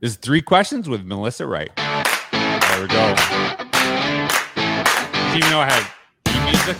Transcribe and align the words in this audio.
There's 0.00 0.16
three 0.16 0.40
questions 0.40 0.88
with 0.88 1.04
Melissa 1.04 1.46
Wright. 1.46 1.70
There 1.76 2.80
we 2.80 2.88
go. 2.88 3.14
Did 5.34 5.44
you 5.44 5.50
know 5.50 5.60
I 5.60 5.68
had 5.68 5.86
theme 6.24 6.44
music? 6.46 6.78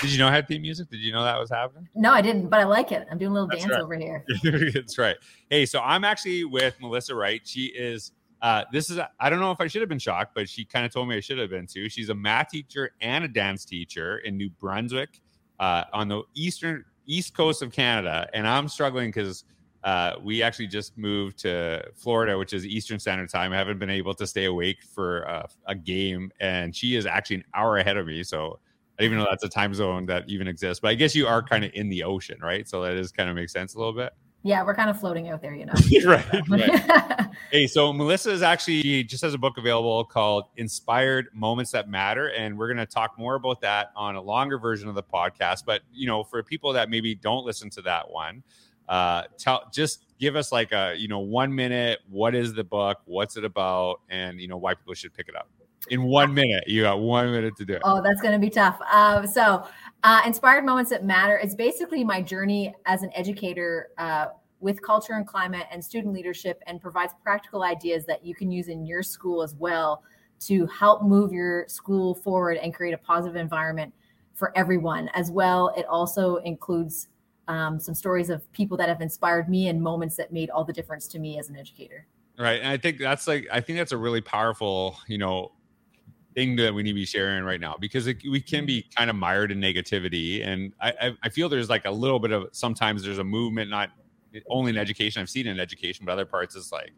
Did 0.00 0.10
you 0.10 0.18
know 0.18 0.28
I 0.28 0.32
had 0.32 0.48
theme 0.48 0.62
music? 0.62 0.88
Did 0.88 1.00
you 1.00 1.12
know 1.12 1.22
that 1.22 1.38
was 1.38 1.50
happening? 1.50 1.86
No, 1.94 2.14
I 2.14 2.22
didn't, 2.22 2.48
but 2.48 2.60
I 2.60 2.64
like 2.64 2.92
it. 2.92 3.06
I'm 3.10 3.18
doing 3.18 3.32
a 3.32 3.34
little 3.34 3.48
That's 3.48 3.60
dance 3.60 3.72
right. 3.74 3.82
over 3.82 3.94
here. 3.94 4.24
That's 4.74 4.96
right. 4.96 5.16
Hey, 5.50 5.66
so 5.66 5.80
I'm 5.80 6.02
actually 6.02 6.44
with 6.44 6.74
Melissa 6.80 7.14
Wright. 7.14 7.42
She 7.44 7.66
is. 7.66 8.12
Uh, 8.40 8.64
this 8.72 8.88
is. 8.88 8.98
I 9.20 9.28
don't 9.28 9.40
know 9.40 9.52
if 9.52 9.60
I 9.60 9.66
should 9.66 9.82
have 9.82 9.90
been 9.90 9.98
shocked, 9.98 10.34
but 10.34 10.48
she 10.48 10.64
kind 10.64 10.86
of 10.86 10.94
told 10.94 11.10
me 11.10 11.16
I 11.16 11.20
should 11.20 11.36
have 11.36 11.50
been 11.50 11.66
too. 11.66 11.90
She's 11.90 12.08
a 12.08 12.14
math 12.14 12.48
teacher 12.48 12.92
and 13.02 13.22
a 13.22 13.28
dance 13.28 13.66
teacher 13.66 14.16
in 14.18 14.38
New 14.38 14.48
Brunswick, 14.48 15.20
uh, 15.60 15.84
on 15.92 16.08
the 16.08 16.22
eastern 16.34 16.86
east 17.04 17.36
coast 17.36 17.60
of 17.60 17.70
Canada, 17.70 18.30
and 18.32 18.48
I'm 18.48 18.68
struggling 18.68 19.10
because 19.10 19.44
uh, 19.84 20.14
we 20.22 20.42
actually 20.42 20.66
just 20.66 20.98
moved 20.98 21.38
to 21.38 21.82
Florida, 21.94 22.36
which 22.36 22.52
is 22.52 22.66
Eastern 22.66 22.98
Standard 22.98 23.30
Time. 23.30 23.52
I 23.52 23.56
haven't 23.56 23.78
been 23.78 23.90
able 23.90 24.14
to 24.14 24.26
stay 24.26 24.46
awake 24.46 24.78
for 24.82 25.28
uh, 25.28 25.46
a 25.66 25.74
game, 25.74 26.32
and 26.40 26.74
she 26.74 26.96
is 26.96 27.06
actually 27.06 27.36
an 27.36 27.44
hour 27.54 27.78
ahead 27.78 27.96
of 27.96 28.06
me. 28.06 28.22
So 28.22 28.58
I 28.98 29.02
didn't 29.02 29.12
even 29.12 29.24
know 29.24 29.30
that's 29.30 29.44
a 29.44 29.48
time 29.48 29.72
zone 29.74 30.06
that 30.06 30.24
even 30.28 30.48
exists. 30.48 30.80
But 30.80 30.88
I 30.88 30.94
guess 30.94 31.14
you 31.14 31.26
are 31.26 31.42
kind 31.42 31.64
of 31.64 31.70
in 31.74 31.88
the 31.88 32.02
ocean, 32.02 32.38
right? 32.42 32.68
So 32.68 32.82
that 32.82 32.94
is 32.94 33.12
kind 33.12 33.30
of 33.30 33.36
makes 33.36 33.52
sense 33.52 33.74
a 33.74 33.78
little 33.78 33.92
bit. 33.92 34.12
Yeah, 34.42 34.64
we're 34.64 34.74
kind 34.74 34.88
of 34.88 34.98
floating 34.98 35.28
out 35.28 35.42
there, 35.42 35.54
you 35.54 35.66
know. 35.66 35.74
right, 36.04 36.48
right. 36.48 37.26
Hey, 37.50 37.66
so 37.66 37.92
Melissa 37.92 38.30
is 38.30 38.42
actually 38.42 39.04
just 39.04 39.22
has 39.22 39.32
a 39.32 39.38
book 39.38 39.58
available 39.58 40.04
called 40.04 40.44
Inspired 40.56 41.28
Moments 41.32 41.70
That 41.70 41.88
Matter, 41.88 42.28
and 42.28 42.58
we're 42.58 42.66
going 42.66 42.84
to 42.84 42.86
talk 42.86 43.18
more 43.18 43.36
about 43.36 43.60
that 43.62 43.90
on 43.96 44.16
a 44.16 44.20
longer 44.20 44.58
version 44.58 44.88
of 44.88 44.94
the 44.94 45.02
podcast. 45.02 45.64
But 45.64 45.82
you 45.92 46.06
know, 46.06 46.24
for 46.24 46.42
people 46.42 46.72
that 46.74 46.90
maybe 46.90 47.14
don't 47.14 47.46
listen 47.46 47.70
to 47.70 47.82
that 47.82 48.10
one, 48.10 48.42
uh, 48.88 49.24
tell 49.38 49.68
just 49.72 50.04
give 50.18 50.36
us 50.36 50.52
like 50.52 50.72
a 50.72 50.94
you 50.96 51.08
know 51.08 51.20
one 51.20 51.54
minute. 51.54 52.00
What 52.08 52.34
is 52.34 52.54
the 52.54 52.64
book? 52.64 52.98
What's 53.04 53.36
it 53.36 53.44
about? 53.44 54.00
And 54.08 54.40
you 54.40 54.48
know 54.48 54.56
why 54.56 54.74
people 54.74 54.94
should 54.94 55.14
pick 55.14 55.28
it 55.28 55.36
up. 55.36 55.48
In 55.90 56.02
one 56.02 56.34
minute, 56.34 56.64
you 56.66 56.82
got 56.82 57.00
one 57.00 57.30
minute 57.30 57.56
to 57.56 57.64
do 57.64 57.74
it. 57.74 57.82
Oh, 57.84 58.02
that's 58.02 58.20
going 58.20 58.32
to 58.32 58.38
be 58.38 58.50
tough. 58.50 58.78
Um, 58.92 59.26
so, 59.26 59.66
uh, 60.02 60.20
Inspired 60.26 60.64
Moments 60.64 60.90
That 60.90 61.04
Matter 61.04 61.38
It's 61.38 61.54
basically 61.54 62.04
my 62.04 62.20
journey 62.20 62.74
as 62.84 63.02
an 63.02 63.10
educator 63.14 63.90
uh, 63.96 64.26
with 64.60 64.82
culture 64.82 65.14
and 65.14 65.26
climate 65.26 65.66
and 65.70 65.82
student 65.82 66.12
leadership 66.12 66.60
and 66.66 66.80
provides 66.80 67.14
practical 67.22 67.62
ideas 67.62 68.04
that 68.06 68.24
you 68.24 68.34
can 68.34 68.50
use 68.50 68.68
in 68.68 68.84
your 68.84 69.02
school 69.02 69.42
as 69.42 69.54
well 69.54 70.02
to 70.40 70.66
help 70.66 71.02
move 71.02 71.32
your 71.32 71.66
school 71.68 72.14
forward 72.14 72.58
and 72.58 72.74
create 72.74 72.92
a 72.92 72.98
positive 72.98 73.36
environment 73.36 73.94
for 74.34 74.56
everyone. 74.56 75.08
As 75.14 75.30
well, 75.30 75.72
it 75.76 75.86
also 75.86 76.36
includes 76.36 77.08
um, 77.48 77.80
some 77.80 77.94
stories 77.94 78.30
of 78.30 78.50
people 78.52 78.76
that 78.76 78.88
have 78.88 79.00
inspired 79.00 79.48
me 79.48 79.68
and 79.68 79.82
moments 79.82 80.16
that 80.16 80.32
made 80.32 80.50
all 80.50 80.64
the 80.64 80.72
difference 80.72 81.08
to 81.08 81.18
me 81.18 81.38
as 81.38 81.48
an 81.48 81.56
educator. 81.56 82.06
Right. 82.38 82.60
And 82.60 82.68
I 82.68 82.76
think 82.76 82.98
that's 82.98 83.26
like, 83.26 83.48
I 83.50 83.60
think 83.60 83.78
that's 83.78 83.92
a 83.92 83.96
really 83.96 84.20
powerful, 84.20 84.96
you 85.08 85.18
know, 85.18 85.52
thing 86.34 86.54
that 86.56 86.72
we 86.72 86.84
need 86.84 86.90
to 86.90 86.94
be 86.94 87.04
sharing 87.04 87.42
right 87.42 87.60
now 87.60 87.76
because 87.80 88.06
it, 88.06 88.18
we 88.30 88.40
can 88.40 88.64
be 88.64 88.86
kind 88.96 89.10
of 89.10 89.16
mired 89.16 89.50
in 89.50 89.60
negativity. 89.60 90.46
And 90.46 90.72
I, 90.80 91.16
I, 91.24 91.28
feel 91.30 91.48
there's 91.48 91.68
like 91.68 91.84
a 91.84 91.90
little 91.90 92.20
bit 92.20 92.30
of 92.30 92.48
sometimes 92.52 93.02
there's 93.02 93.18
a 93.18 93.24
movement, 93.24 93.70
not 93.70 93.90
only 94.48 94.70
in 94.70 94.76
education, 94.76 95.20
I've 95.20 95.30
seen 95.30 95.48
in 95.48 95.58
education, 95.58 96.06
but 96.06 96.12
other 96.12 96.26
parts 96.26 96.54
is 96.54 96.70
like 96.70 96.92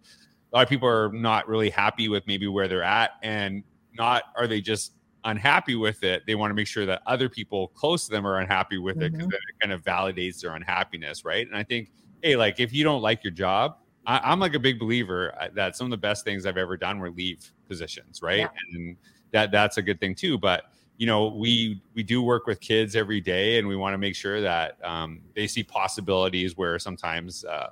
a 0.53 0.57
lot 0.57 0.63
of 0.63 0.69
people 0.69 0.89
are 0.89 1.11
not 1.13 1.49
really 1.49 1.71
happy 1.71 2.09
with 2.09 2.27
maybe 2.27 2.49
where 2.49 2.69
they're 2.69 2.83
at 2.83 3.13
and 3.23 3.63
not 3.95 4.25
are 4.37 4.47
they 4.47 4.61
just 4.61 4.93
unhappy 5.25 5.75
with 5.75 6.03
it 6.03 6.23
they 6.27 6.35
want 6.35 6.51
to 6.51 6.55
make 6.55 6.67
sure 6.67 6.87
that 6.87 7.03
other 7.07 7.29
people 7.29 7.69
close 7.69 8.07
to 8.07 8.11
them 8.11 8.27
are 8.27 8.39
unhappy 8.39 8.79
with 8.79 9.03
it 9.03 9.13
because 9.13 9.29
then 9.29 9.41
it 9.49 9.61
kind 9.61 9.73
of 9.73 9.83
validates 9.83 10.41
their 10.41 10.55
unhappiness 10.55 11.25
right? 11.25 11.47
And 11.47 11.57
i 11.57 11.63
think 11.63 11.91
hey 12.23 12.37
like 12.37 12.61
if 12.61 12.73
you 12.73 12.85
don't 12.85 13.03
like 13.03 13.23
your 13.23 13.33
job 13.33 13.77
I, 14.07 14.19
i'm 14.25 14.41
like 14.41 14.55
a 14.55 14.59
big 14.59 14.79
believer 14.79 15.35
uh, 15.41 15.49
that 15.55 15.77
some 15.77 15.87
of 15.87 15.91
the 15.91 15.99
best 15.99 16.25
things 16.25 16.47
i've 16.47 16.57
ever 16.57 16.77
done 16.77 16.99
were 16.99 17.11
leave 17.11 17.53
positions 17.69 18.21
right? 18.23 18.41
Yeah. 18.41 18.49
and 18.73 18.97
that 19.33 19.53
that's 19.53 19.77
a 19.77 19.83
good 19.83 20.01
thing 20.01 20.15
too 20.15 20.39
but 20.39 20.65
you 20.97 21.07
know 21.07 21.29
we 21.29 21.83
we 21.95 22.03
do 22.03 22.23
work 22.23 22.47
with 22.47 22.61
kids 22.61 22.95
every 22.95 23.21
day 23.21 23.59
and 23.59 23.67
we 23.67 23.75
want 23.75 23.95
to 23.95 23.99
make 23.99 24.15
sure 24.15 24.41
that 24.43 24.77
um, 24.85 25.23
they 25.35 25.47
see 25.47 25.63
possibilities 25.63 26.59
where 26.59 26.79
sometimes 26.79 27.43
uh, 27.47 27.71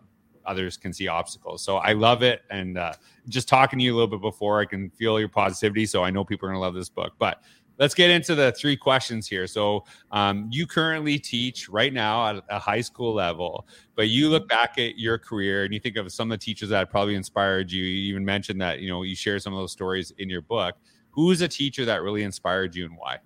others 0.48 0.76
can 0.76 0.92
see 0.92 1.09
obstacles. 1.09 1.62
So 1.62 1.76
i 1.76 1.92
love 1.92 2.22
it. 2.22 2.42
And 2.50 2.78
uh, 2.78 2.94
just 3.28 3.48
talking 3.48 3.78
to 3.78 3.84
you 3.84 3.92
a 3.92 3.97
little 3.97 4.09
bit 4.09 4.20
before 4.20 4.60
i 4.60 4.64
can 4.64 4.91
feel 4.91 5.19
your 5.20 5.28
positivity. 5.28 5.86
So 5.86 6.03
i 6.03 6.10
know 6.10 6.25
people 6.25 6.48
are 6.48 6.53
going 6.53 6.60
to 6.60 6.64
love 6.64 6.75
this 6.75 6.88
book. 6.88 7.12
But 7.19 7.42
let's 7.78 7.94
get 7.94 8.10
into 8.10 8.34
the 8.34 8.53
three 8.53 8.76
questions 8.76 9.28
here. 9.28 9.47
So 9.47 9.84
um, 10.10 10.48
you 10.50 10.66
currently 10.66 11.19
teach 11.19 11.69
right 11.69 11.92
now 11.92 12.28
at 12.28 12.44
a 12.48 12.59
high 12.59 12.81
school 12.81 13.14
level 13.14 13.66
but 13.98 14.10
you 14.10 14.28
look 14.28 14.48
back 14.48 14.78
at 14.78 14.97
your 14.97 15.19
career 15.19 15.64
and 15.64 15.75
you 15.75 15.81
think 15.81 15.97
of 15.97 16.12
some 16.12 16.31
of 16.31 16.38
the 16.38 16.44
teachers 16.44 16.69
that 16.69 16.88
probably 16.88 17.16
inspired 17.16 17.72
you. 17.72 17.82
You 17.82 18.10
even 18.10 18.25
mentioned 18.25 18.60
that 18.60 18.78
you 18.78 18.88
know 18.88 19.03
you 19.03 19.16
share 19.16 19.41
some 19.41 19.53
of 19.53 19.59
those 19.59 19.72
stories 19.72 20.12
in 20.19 20.30
your 20.30 20.41
book. 20.41 20.76
Who's 21.10 21.41
a 21.41 21.48
teacher 21.48 21.84
that 21.86 22.00
really 22.00 22.22
inspired 22.22 22.76
you 22.76 22.84
and 22.84 22.97
why? 22.97 23.19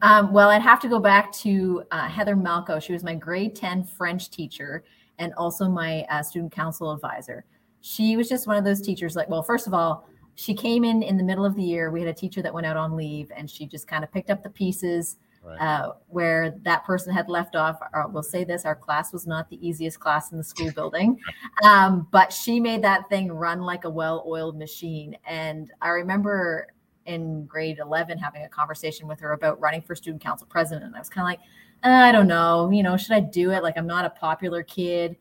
Um, 0.00 0.32
well, 0.32 0.48
I'd 0.48 0.62
have 0.62 0.80
to 0.80 0.88
go 0.88 0.98
back 0.98 1.32
to 1.32 1.84
uh, 1.90 2.08
Heather 2.08 2.34
Malco. 2.34 2.80
She 2.80 2.94
was 2.94 3.04
my 3.04 3.14
grade 3.14 3.54
10 3.54 3.84
French 3.84 4.30
teacher 4.30 4.84
and 5.18 5.32
also 5.34 5.68
my 5.68 6.02
uh, 6.10 6.22
student 6.22 6.52
council 6.52 6.90
advisor. 6.92 7.44
She 7.80 8.16
was 8.16 8.28
just 8.28 8.46
one 8.46 8.56
of 8.56 8.64
those 8.64 8.80
teachers, 8.80 9.14
like, 9.16 9.28
well, 9.28 9.42
first 9.42 9.66
of 9.66 9.74
all, 9.74 10.08
she 10.36 10.54
came 10.54 10.84
in 10.84 11.02
in 11.02 11.16
the 11.16 11.22
middle 11.22 11.44
of 11.44 11.54
the 11.54 11.62
year. 11.62 11.90
We 11.90 12.00
had 12.00 12.08
a 12.08 12.14
teacher 12.14 12.42
that 12.42 12.52
went 12.52 12.66
out 12.66 12.76
on 12.76 12.96
leave 12.96 13.30
and 13.36 13.48
she 13.48 13.66
just 13.66 13.86
kind 13.86 14.02
of 14.02 14.10
picked 14.12 14.30
up 14.30 14.42
the 14.42 14.50
pieces 14.50 15.16
Right. 15.46 15.58
uh, 15.60 15.92
where 16.08 16.52
that 16.62 16.84
person 16.86 17.12
had 17.12 17.28
left 17.28 17.54
off. 17.54 17.78
Uh, 17.92 18.04
we'll 18.08 18.22
say 18.22 18.44
this 18.44 18.64
our 18.64 18.74
class 18.74 19.12
was 19.12 19.26
not 19.26 19.50
the 19.50 19.58
easiest 19.66 20.00
class 20.00 20.32
in 20.32 20.38
the 20.38 20.44
school 20.44 20.72
building, 20.72 21.20
um, 21.62 22.08
but 22.10 22.32
she 22.32 22.58
made 22.58 22.82
that 22.82 23.10
thing 23.10 23.30
run 23.30 23.60
like 23.60 23.84
a 23.84 23.90
well 23.90 24.24
oiled 24.26 24.56
machine. 24.56 25.14
And 25.26 25.70
I 25.82 25.90
remember 25.90 26.68
in 27.04 27.44
grade 27.44 27.78
11 27.78 28.16
having 28.16 28.44
a 28.44 28.48
conversation 28.48 29.06
with 29.06 29.20
her 29.20 29.32
about 29.32 29.60
running 29.60 29.82
for 29.82 29.94
student 29.94 30.22
council 30.22 30.46
president. 30.48 30.86
And 30.86 30.96
I 30.96 30.98
was 30.98 31.10
kind 31.10 31.24
of 31.26 31.28
like, 31.28 31.40
"Uh, 31.40 31.42
Uh, 31.84 31.90
I 31.90 32.12
don't 32.12 32.26
know, 32.26 32.70
you 32.70 32.82
know, 32.82 32.96
should 32.96 33.12
I 33.12 33.20
do 33.20 33.50
it? 33.50 33.62
Like, 33.62 33.76
I'm 33.76 33.86
not 33.86 34.06
a 34.06 34.10
popular 34.10 34.62
kid. 34.62 35.16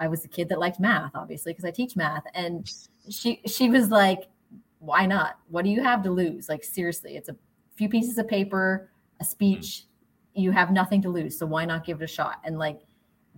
I 0.00 0.08
was 0.08 0.22
the 0.22 0.28
kid 0.28 0.48
that 0.48 0.58
liked 0.58 0.80
math, 0.80 1.12
obviously, 1.14 1.52
because 1.52 1.64
I 1.64 1.70
teach 1.70 1.94
math. 1.94 2.24
And 2.34 2.70
she 3.08 3.40
she 3.46 3.70
was 3.70 3.90
like, 3.90 4.24
why 4.80 5.06
not? 5.06 5.38
What 5.48 5.62
do 5.64 5.70
you 5.70 5.82
have 5.82 6.02
to 6.02 6.10
lose? 6.10 6.48
Like, 6.48 6.64
seriously, 6.64 7.16
it's 7.16 7.28
a 7.28 7.36
few 7.76 7.88
pieces 7.88 8.18
of 8.18 8.26
paper, 8.26 8.90
a 9.20 9.22
mm-hmm. 9.22 9.30
speech. 9.30 9.84
You 10.34 10.50
have 10.50 10.72
nothing 10.72 11.02
to 11.02 11.08
lose. 11.08 11.38
So 11.38 11.46
why 11.46 11.64
not 11.64 11.84
give 11.84 12.00
it 12.00 12.04
a 12.04 12.08
shot? 12.08 12.40
And 12.44 12.58
like 12.58 12.80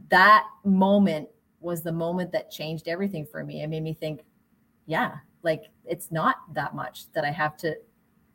that 0.08 0.47
moment 0.64 1.28
was 1.60 1.82
the 1.82 1.92
moment 1.92 2.32
that 2.32 2.50
changed 2.50 2.88
everything 2.88 3.26
for 3.26 3.44
me. 3.44 3.62
It 3.62 3.68
made 3.68 3.82
me 3.82 3.92
think, 3.94 4.22
yeah, 4.86 5.16
like 5.42 5.64
it's 5.84 6.10
not 6.10 6.36
that 6.54 6.74
much 6.74 7.12
that 7.12 7.24
I 7.24 7.30
have 7.30 7.56
to, 7.58 7.74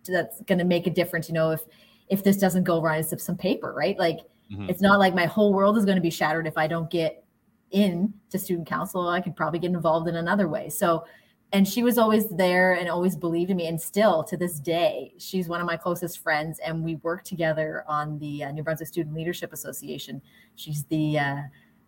to 0.04 0.12
that's 0.12 0.42
going 0.44 0.60
to 0.60 0.66
make 0.66 0.86
a 0.86 0.92
difference. 0.92 1.28
You 1.28 1.34
know, 1.34 1.52
if 1.52 1.62
if 2.10 2.24
this 2.24 2.38
doesn't 2.38 2.64
go 2.64 2.82
right, 2.82 3.00
it's 3.00 3.10
just 3.10 3.26
some 3.26 3.38
paper, 3.38 3.74
right? 3.76 3.98
Like 3.98 4.20
Mhm. 4.52 4.70
it's 4.70 4.82
not 4.82 5.00
like 5.00 5.16
my 5.16 5.26
whole 5.26 5.54
world 5.54 5.78
is 5.78 5.86
going 5.86 5.96
to 5.96 6.02
be 6.02 6.10
shattered 6.10 6.48
if 6.48 6.58
I 6.58 6.68
don't 6.68 6.90
get 6.90 7.24
in 7.72 8.14
to 8.30 8.38
student 8.40 8.68
council. 8.68 9.08
I 9.08 9.22
could 9.22 9.36
probably 9.36 9.60
get 9.60 9.72
involved 9.72 10.08
in 10.08 10.16
another 10.16 10.48
way. 10.48 10.70
So, 10.70 11.06
and 11.52 11.68
she 11.68 11.84
was 11.84 11.98
always 11.98 12.28
there 12.30 12.74
and 12.74 12.90
always 12.90 13.16
believed 13.16 13.50
in 13.52 13.58
me. 13.58 13.68
And 13.68 13.80
still 13.80 14.24
to 14.26 14.38
this 14.38 14.60
day, 14.60 15.14
she's 15.18 15.48
one 15.48 15.62
of 15.62 15.68
my 15.68 15.78
closest 15.78 16.20
friends, 16.20 16.60
and 16.60 16.84
we 16.84 16.96
work 16.98 17.24
together 17.24 17.84
on 17.88 18.20
the 18.20 18.44
uh, 18.44 18.52
New 18.52 18.64
Brunswick 18.64 18.88
Student 18.88 19.16
Leadership 19.16 19.52
Association. 19.54 20.22
She's 20.56 20.84
the 20.86 21.20
uh, 21.20 21.38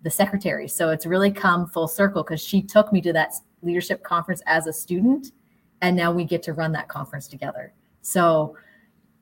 the 0.03 0.09
secretary. 0.09 0.67
So 0.67 0.89
it's 0.89 1.05
really 1.05 1.31
come 1.31 1.67
full 1.67 1.87
circle 1.87 2.23
because 2.23 2.41
she 2.41 2.61
took 2.61 2.93
me 2.93 3.01
to 3.01 3.13
that 3.13 3.33
leadership 3.61 4.03
conference 4.03 4.41
as 4.45 4.67
a 4.67 4.73
student, 4.73 5.31
and 5.81 5.95
now 5.95 6.11
we 6.11 6.23
get 6.23 6.43
to 6.43 6.53
run 6.53 6.71
that 6.73 6.87
conference 6.87 7.27
together. 7.27 7.73
So 8.01 8.55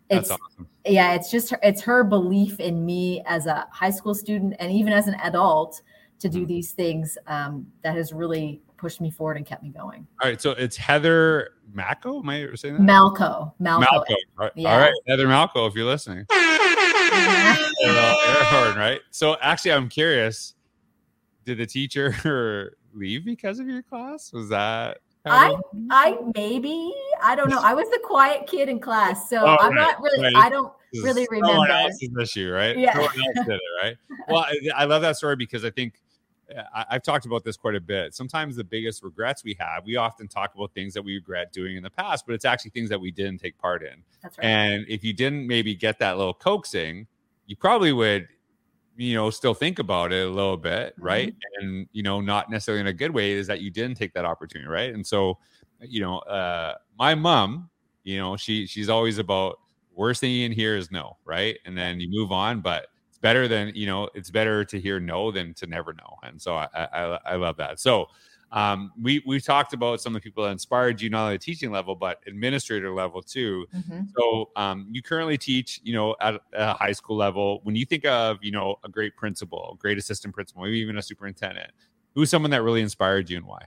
it's 0.09 0.29
that's 0.29 0.41
awesome 0.41 0.67
yeah 0.85 1.13
it's 1.13 1.31
just 1.31 1.49
her, 1.49 1.59
it's 1.63 1.81
her 1.81 2.03
belief 2.03 2.59
in 2.59 2.85
me 2.85 3.23
as 3.25 3.45
a 3.47 3.67
high 3.71 3.89
school 3.89 4.13
student 4.13 4.53
and 4.59 4.71
even 4.71 4.93
as 4.93 5.07
an 5.07 5.15
adult 5.23 5.81
to 6.19 6.29
do 6.29 6.43
Mhm. 6.43 6.47
these 6.47 6.71
things 6.71 7.17
um, 7.27 7.67
that 7.83 7.95
has 7.95 8.13
really 8.13 8.61
pushed 8.77 9.01
me 9.01 9.09
forward 9.09 9.37
and 9.37 9.45
kept 9.45 9.63
me 9.63 9.69
going 9.69 10.07
all 10.21 10.29
right 10.29 10.41
so 10.41 10.51
it's 10.51 10.77
heather 10.77 11.49
Macco. 11.75 12.19
am 12.21 12.29
i 12.29 12.47
saying 12.55 12.75
that 12.75 12.81
malco 12.81 13.51
malco, 13.59 13.81
Malco. 13.83 14.15
Right. 14.37 14.51
Yeah. 14.55 14.73
All 14.73 14.79
right, 14.79 14.93
Heather 15.07 15.27
Malco, 15.27 15.67
if 15.67 15.75
you're 15.75 15.85
listening. 15.85 16.25
Air 17.85 18.43
horn, 18.45 18.77
right? 18.77 18.99
So 19.11 19.37
actually, 19.41 19.73
I'm 19.73 19.87
curious. 19.89 20.53
Did 21.45 21.57
the 21.59 21.65
teacher 21.65 22.75
leave 22.93 23.23
because 23.25 23.59
of 23.59 23.67
your 23.67 23.81
class? 23.81 24.31
Was 24.33 24.49
that? 24.49 24.99
I 25.25 25.55
I 25.89 26.17
maybe 26.35 26.93
I 27.25 27.35
don't 27.35 27.49
know. 27.49 27.59
I 27.61 27.73
was 27.73 27.89
the 27.89 27.99
quiet 28.03 28.47
kid 28.47 28.69
in 28.69 28.79
class, 28.79 29.29
so 29.29 29.37
Oh, 29.41 29.57
I'm 29.59 29.71
right, 29.73 29.75
not 29.75 30.01
really. 30.01 30.21
right. 30.23 30.35
I 30.35 30.49
don't 30.49 30.71
really 31.03 31.25
Someone 31.25 31.49
remember. 31.61 31.71
else's 31.71 32.09
issue, 32.21 32.51
right? 32.51 32.77
Yeah. 32.77 32.93
Someone 32.93 33.09
else 33.35 33.47
did 33.47 33.55
it, 33.55 33.61
right? 33.83 33.95
Well, 34.29 34.39
I, 34.47 34.55
I 34.75 34.85
love 34.85 35.01
that 35.01 35.17
story 35.17 35.35
because 35.35 35.65
I 35.65 35.69
think 35.71 35.95
I, 36.73 36.85
I've 36.91 37.03
talked 37.03 37.25
about 37.25 37.43
this 37.43 37.57
quite 37.57 37.75
a 37.75 37.81
bit. 37.81 38.13
Sometimes 38.13 38.55
the 38.55 38.63
biggest 38.63 39.01
regrets 39.03 39.43
we 39.43 39.55
have, 39.59 39.83
we 39.85 39.95
often 39.95 40.27
talk 40.27 40.53
about 40.55 40.73
things 40.73 40.93
that 40.93 41.01
we 41.03 41.15
regret 41.15 41.51
doing 41.51 41.75
in 41.75 41.83
the 41.83 41.89
past, 41.89 42.25
but 42.27 42.33
it's 42.35 42.45
actually 42.45 42.71
things 42.71 42.89
that 42.89 43.01
we 43.01 43.09
didn't 43.11 43.39
take 43.39 43.57
part 43.57 43.81
in. 43.83 44.03
That's 44.21 44.37
right. 44.37 44.45
And 44.45 44.85
if 44.87 45.03
you 45.03 45.11
didn't 45.11 45.47
maybe 45.47 45.73
get 45.75 45.97
that 45.99 46.17
little 46.17 46.33
coaxing, 46.35 47.07
you 47.47 47.55
probably 47.55 47.91
would 47.93 48.27
you 48.97 49.13
know 49.13 49.29
still 49.29 49.53
think 49.53 49.79
about 49.79 50.13
it 50.13 50.25
a 50.25 50.29
little 50.29 50.55
bit 50.55 50.93
Mm-hmm. 50.95 51.03
right 51.03 51.35
and 51.59 51.85
you 51.91 52.01
know 52.01 52.21
not 52.21 52.49
necessarily 52.49 52.79
in 52.79 52.87
a 52.87 52.93
good 52.93 53.11
way 53.11 53.33
is 53.33 53.45
that 53.47 53.59
you 53.59 53.69
didn't 53.69 53.97
take 53.97 54.13
that 54.13 54.23
opportunity 54.23 54.69
right 54.69 54.93
and 54.93 55.05
so 55.05 55.37
you 55.89 56.01
know 56.01 56.19
uh 56.19 56.75
my 56.97 57.15
mom 57.15 57.69
you 58.03 58.17
know 58.17 58.35
she 58.37 58.65
she's 58.67 58.89
always 58.89 59.17
about 59.17 59.59
worst 59.93 60.21
thing 60.21 60.31
you 60.31 60.47
can 60.47 60.55
hear 60.55 60.75
is 60.75 60.91
no 60.91 61.17
right 61.25 61.57
and 61.65 61.77
then 61.77 61.99
you 61.99 62.07
move 62.09 62.31
on 62.31 62.61
but 62.61 62.87
it's 63.09 63.17
better 63.17 63.47
than 63.47 63.71
you 63.75 63.85
know 63.85 64.09
it's 64.13 64.29
better 64.29 64.63
to 64.65 64.79
hear 64.79 64.99
no 64.99 65.31
than 65.31 65.53
to 65.53 65.65
never 65.67 65.93
know 65.93 66.15
and 66.23 66.41
so 66.41 66.55
i 66.55 66.67
i, 66.75 67.19
I 67.25 67.35
love 67.35 67.57
that 67.57 67.79
so 67.79 68.07
um, 68.51 68.91
we 69.01 69.21
we 69.25 69.41
talked 69.41 69.73
about 69.73 69.99
some 69.99 70.15
of 70.15 70.21
the 70.21 70.23
people 70.23 70.43
that 70.45 70.51
inspired 70.51 71.01
you 71.01 71.09
not 71.09 71.25
only 71.25 71.37
teaching 71.39 71.71
level 71.71 71.95
but 71.95 72.19
administrator 72.27 72.93
level 72.93 73.21
too 73.21 73.65
Mhm. 73.75 74.07
so 74.17 74.49
um, 74.55 74.87
you 74.91 75.01
currently 75.01 75.37
teach, 75.37 75.81
you 75.83 75.93
know, 75.93 76.15
at 76.21 76.39
a 76.53 76.73
high 76.73 76.93
school 76.93 77.17
level. 77.17 77.59
When 77.63 77.75
you 77.75 77.85
think 77.85 78.05
of, 78.05 78.37
you 78.41 78.51
know, 78.51 78.77
a 78.85 78.87
great 78.89 79.17
principal, 79.17 79.71
a 79.73 79.77
great 79.77 79.97
assistant 79.97 80.33
principal, 80.33 80.63
maybe 80.63 80.77
even 80.79 80.97
a 80.97 81.01
superintendent, 81.01 81.71
who's 82.13 82.29
someone 82.29 82.51
that 82.51 82.61
really 82.63 82.81
inspired 82.81 83.29
you 83.29 83.35
and 83.37 83.45
why? 83.45 83.63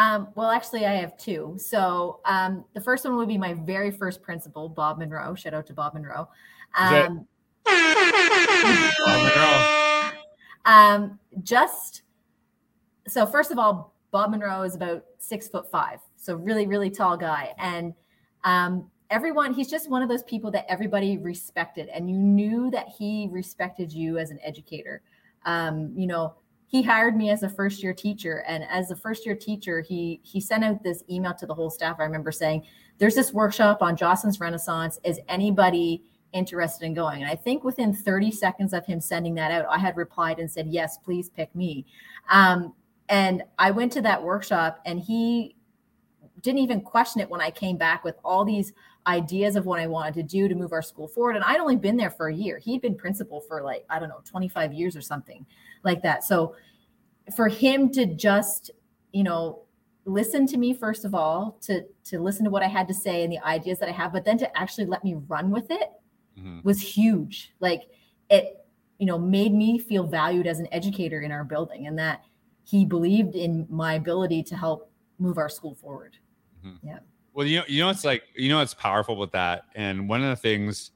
Um, 0.00 0.28
well, 0.34 0.50
actually, 0.50 0.86
I 0.86 0.94
have 0.94 1.18
two. 1.18 1.56
So 1.58 2.20
um, 2.24 2.64
the 2.72 2.80
first 2.80 3.04
one 3.04 3.16
would 3.16 3.28
be 3.28 3.36
my 3.36 3.52
very 3.52 3.90
first 3.90 4.22
principal, 4.22 4.66
Bob 4.66 4.98
Monroe. 4.98 5.34
Shout 5.34 5.52
out 5.52 5.66
to 5.66 5.74
Bob 5.74 5.92
Monroe. 5.92 6.26
Um, 6.74 7.26
Oh, 9.02 10.12
um, 10.64 11.18
just 11.42 12.02
so 13.06 13.26
first 13.26 13.50
of 13.50 13.58
all, 13.58 13.94
Bob 14.10 14.30
Monroe 14.30 14.62
is 14.62 14.74
about 14.74 15.04
six 15.18 15.48
foot 15.48 15.70
five, 15.70 15.98
so 16.16 16.34
really, 16.34 16.66
really 16.66 16.90
tall 16.90 17.16
guy, 17.16 17.54
and 17.58 17.94
um, 18.44 18.90
everyone. 19.10 19.52
He's 19.52 19.68
just 19.70 19.90
one 19.90 20.02
of 20.02 20.08
those 20.08 20.22
people 20.24 20.50
that 20.52 20.66
everybody 20.68 21.18
respected, 21.18 21.88
and 21.88 22.08
you 22.10 22.16
knew 22.16 22.70
that 22.70 22.88
he 22.88 23.28
respected 23.30 23.92
you 23.92 24.18
as 24.18 24.30
an 24.30 24.38
educator. 24.42 25.02
Um, 25.44 25.92
you 25.96 26.06
know, 26.06 26.34
he 26.70 26.82
hired 26.82 27.16
me 27.16 27.30
as 27.30 27.42
a 27.42 27.48
first 27.48 27.82
year 27.82 27.92
teacher, 27.92 28.44
and 28.46 28.62
as 28.70 28.92
a 28.92 28.96
first 28.96 29.26
year 29.26 29.34
teacher, 29.34 29.80
he 29.80 30.20
he 30.22 30.40
sent 30.40 30.62
out 30.62 30.84
this 30.84 31.02
email 31.10 31.34
to 31.34 31.44
the 31.44 31.52
whole 31.52 31.68
staff. 31.68 31.96
I 31.98 32.04
remember 32.04 32.30
saying, 32.30 32.64
"There's 32.98 33.16
this 33.16 33.32
workshop 33.32 33.82
on 33.82 33.96
Jostens 33.96 34.40
Renaissance. 34.40 34.98
Is 35.04 35.18
anybody?" 35.28 36.04
interested 36.32 36.86
in 36.86 36.94
going. 36.94 37.22
And 37.22 37.28
I 37.28 37.34
think 37.34 37.64
within 37.64 37.92
30 37.92 38.30
seconds 38.30 38.72
of 38.72 38.86
him 38.86 39.00
sending 39.00 39.34
that 39.34 39.50
out, 39.50 39.66
I 39.68 39.78
had 39.78 39.96
replied 39.96 40.38
and 40.38 40.48
said, 40.48 40.68
Yes, 40.68 40.96
please 40.96 41.28
pick 41.28 41.52
me. 41.56 41.84
Um, 42.30 42.72
and 43.08 43.42
I 43.58 43.72
went 43.72 43.90
to 43.94 44.00
that 44.02 44.22
workshop 44.22 44.78
and 44.86 45.00
he 45.00 45.56
didn't 46.42 46.60
even 46.60 46.82
question 46.82 47.20
it 47.20 47.28
when 47.28 47.40
I 47.40 47.50
came 47.50 47.76
back 47.76 48.04
with 48.04 48.14
all 48.24 48.44
these 48.44 48.72
ideas 49.06 49.56
of 49.56 49.66
what 49.66 49.80
I 49.80 49.86
wanted 49.86 50.14
to 50.14 50.22
do 50.22 50.48
to 50.48 50.54
move 50.54 50.72
our 50.72 50.82
school 50.82 51.08
forward. 51.08 51.36
And 51.36 51.44
I'd 51.44 51.60
only 51.60 51.76
been 51.76 51.96
there 51.96 52.10
for 52.10 52.28
a 52.28 52.34
year. 52.34 52.58
He'd 52.58 52.82
been 52.82 52.94
principal 52.94 53.40
for 53.40 53.62
like, 53.62 53.84
I 53.88 53.98
don't 53.98 54.08
know, 54.08 54.20
25 54.24 54.72
years 54.72 54.96
or 54.96 55.00
something 55.00 55.46
like 55.84 56.02
that. 56.02 56.24
So 56.24 56.54
for 57.34 57.48
him 57.48 57.90
to 57.92 58.06
just, 58.06 58.70
you 59.12 59.22
know, 59.22 59.62
listen 60.04 60.46
to 60.48 60.56
me 60.56 60.74
first 60.74 61.04
of 61.04 61.14
all, 61.14 61.58
to 61.62 61.84
to 62.04 62.20
listen 62.20 62.44
to 62.44 62.50
what 62.50 62.62
I 62.62 62.68
had 62.68 62.88
to 62.88 62.94
say 62.94 63.22
and 63.24 63.32
the 63.32 63.38
ideas 63.44 63.78
that 63.78 63.88
I 63.88 63.92
have, 63.92 64.12
but 64.12 64.24
then 64.24 64.38
to 64.38 64.58
actually 64.58 64.86
let 64.86 65.04
me 65.04 65.14
run 65.28 65.50
with 65.50 65.70
it 65.70 65.90
Mhm. 66.38 66.64
was 66.64 66.80
huge. 66.80 67.52
Like 67.60 67.82
it, 68.30 68.66
you 68.98 69.06
know, 69.06 69.18
made 69.18 69.52
me 69.52 69.78
feel 69.78 70.04
valued 70.06 70.46
as 70.46 70.58
an 70.58 70.68
educator 70.72 71.20
in 71.20 71.32
our 71.32 71.44
building 71.44 71.86
and 71.86 71.98
that 71.98 72.24
he 72.64 72.84
believed 72.84 73.34
in 73.34 73.66
my 73.70 73.94
ability 73.94 74.42
to 74.44 74.56
help 74.56 74.90
move 75.18 75.38
our 75.38 75.48
school 75.48 75.74
forward. 75.74 76.16
Well, 77.32 77.46
you 77.46 77.58
know, 77.58 77.64
you 77.68 77.80
know, 77.82 77.90
it's 77.90 78.04
like 78.04 78.24
you 78.34 78.48
know, 78.48 78.60
it's 78.60 78.74
powerful 78.74 79.16
with 79.16 79.32
that. 79.32 79.64
And 79.74 80.08
one 80.08 80.22
of 80.22 80.28
the 80.30 80.36
things, 80.36 80.90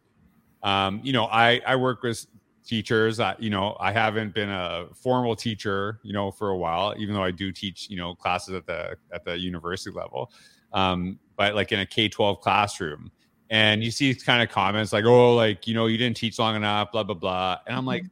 um, 0.62 1.00
you 1.04 1.12
know, 1.12 1.26
I 1.26 1.60
I 1.66 1.76
work 1.76 2.02
with 2.02 2.26
teachers. 2.66 3.20
I, 3.20 3.36
you 3.38 3.50
know, 3.50 3.76
I 3.80 3.92
haven't 3.92 4.34
been 4.34 4.50
a 4.50 4.86
formal 4.94 5.36
teacher, 5.36 6.00
you 6.02 6.12
know, 6.12 6.30
for 6.30 6.50
a 6.50 6.56
while, 6.58 6.94
even 6.98 7.14
though 7.14 7.24
I 7.24 7.30
do 7.32 7.52
teach, 7.52 7.88
you 7.90 7.96
know, 7.98 8.14
classes 8.14 8.54
at 8.54 8.66
the 8.66 8.96
at 9.12 9.24
the 9.24 9.38
university 9.38 9.92
level. 9.96 10.32
Um, 10.72 11.18
but 11.36 11.54
like 11.54 11.72
in 11.72 11.80
a 11.80 11.86
K 11.86 12.08
twelve 12.08 12.40
classroom, 12.40 13.12
and 13.50 13.84
you 13.84 13.90
see 13.90 14.14
kind 14.14 14.42
of 14.42 14.50
comments 14.50 14.92
like, 14.92 15.04
"Oh, 15.06 15.34
like 15.36 15.66
you 15.68 15.74
know, 15.74 15.86
you 15.86 15.98
didn't 15.98 16.16
teach 16.16 16.38
long 16.38 16.56
enough," 16.56 16.92
blah 16.92 17.04
blah 17.04 17.14
blah. 17.16 17.58
And 17.66 17.76
I'm 17.76 17.86
like, 17.86 18.06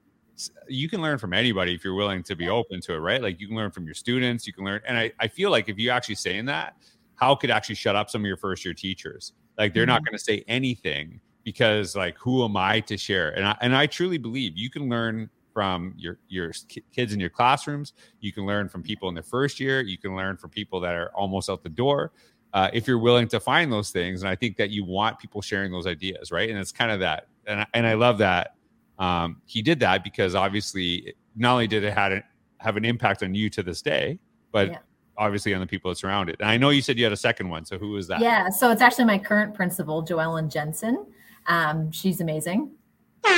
you 0.68 0.88
can 0.88 1.02
learn 1.02 1.18
from 1.18 1.32
anybody 1.32 1.74
if 1.74 1.84
you're 1.84 1.94
willing 1.94 2.22
to 2.24 2.34
be 2.36 2.48
open 2.48 2.80
to 2.82 2.94
it, 2.94 2.98
right? 2.98 3.22
Like 3.22 3.40
you 3.40 3.46
can 3.46 3.56
learn 3.56 3.70
from 3.70 3.84
your 3.84 3.94
students, 3.94 4.46
you 4.46 4.52
can 4.52 4.64
learn. 4.64 4.80
And 4.86 4.98
I 4.98 5.12
I 5.20 5.28
feel 5.28 5.50
like 5.50 5.68
if 5.68 5.78
you 5.78 5.90
actually 5.90 6.16
saying 6.16 6.46
that 6.46 6.74
how 7.22 7.36
could 7.36 7.50
actually 7.50 7.76
shut 7.76 7.94
up 7.94 8.10
some 8.10 8.22
of 8.22 8.26
your 8.26 8.36
first 8.36 8.64
year 8.64 8.74
teachers. 8.74 9.32
Like 9.56 9.74
they're 9.74 9.86
not 9.86 10.04
going 10.04 10.18
to 10.18 10.22
say 10.22 10.44
anything 10.48 11.20
because 11.44 11.94
like 11.94 12.18
who 12.18 12.44
am 12.44 12.56
i 12.56 12.80
to 12.80 12.96
share? 12.96 13.30
And 13.30 13.46
i 13.46 13.56
and 13.60 13.76
i 13.76 13.86
truly 13.86 14.18
believe 14.18 14.56
you 14.56 14.70
can 14.70 14.88
learn 14.88 15.30
from 15.52 15.94
your 15.96 16.18
your 16.28 16.50
kids 16.92 17.12
in 17.12 17.20
your 17.20 17.30
classrooms. 17.30 17.92
You 18.20 18.32
can 18.32 18.44
learn 18.44 18.68
from 18.68 18.82
people 18.82 19.08
in 19.08 19.14
their 19.14 19.22
first 19.22 19.60
year. 19.60 19.82
You 19.82 19.98
can 19.98 20.16
learn 20.16 20.36
from 20.36 20.50
people 20.50 20.80
that 20.80 20.94
are 20.94 21.10
almost 21.14 21.48
out 21.48 21.62
the 21.62 21.68
door 21.68 22.10
uh, 22.54 22.70
if 22.72 22.88
you're 22.88 22.98
willing 22.98 23.28
to 23.28 23.38
find 23.38 23.70
those 23.70 23.90
things. 23.92 24.22
And 24.22 24.28
i 24.28 24.34
think 24.34 24.56
that 24.56 24.70
you 24.70 24.84
want 24.84 25.20
people 25.20 25.40
sharing 25.42 25.70
those 25.70 25.86
ideas 25.86 26.32
right? 26.32 26.50
And 26.50 26.58
it's 26.58 26.72
kind 26.72 26.90
of 26.90 26.98
that. 27.00 27.28
And 27.46 27.60
I, 27.60 27.66
and 27.72 27.86
I 27.86 27.94
love 27.94 28.18
that 28.18 28.56
um, 28.98 29.42
he 29.46 29.62
did 29.62 29.78
that 29.80 30.02
because 30.02 30.34
obviously 30.34 31.14
not 31.36 31.52
only 31.52 31.68
did 31.68 31.84
it 31.84 31.92
had 31.92 32.24
have 32.58 32.76
an 32.76 32.84
impact 32.84 33.22
on 33.22 33.32
you 33.32 33.48
to 33.50 33.62
this 33.62 33.80
day 33.80 34.18
but 34.50 34.68
Yeah. 34.72 34.78
Obviously 35.18 35.52
on 35.54 35.60
the 35.60 35.66
people 35.66 35.90
that 35.90 35.96
surround 35.96 36.28
it 36.30 36.36
and 36.40 36.48
i 36.48 36.56
know 36.56 36.70
you 36.70 36.80
said 36.82 36.96
you 36.98 37.04
had 37.04 37.12
a 37.12 37.16
second 37.16 37.48
one 37.48 37.64
so 37.64 37.76
who 37.78 37.90
was 37.90 38.08
that 38.08 38.20
Yeah. 38.20 38.48
So 38.48 38.70
it's 38.70 38.80
actually 38.82 39.04
my 39.04 39.18
current 39.18 39.54
principal, 39.54 40.02
Joellen 40.04 40.50
Jensen. 40.50 41.06
Um, 41.46 41.90
she's 41.92 42.20
amazing. 42.20 42.70
you 43.24 43.30